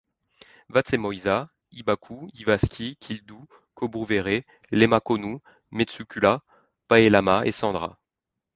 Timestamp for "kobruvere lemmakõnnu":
3.81-5.35